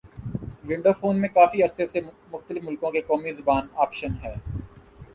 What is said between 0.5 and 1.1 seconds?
window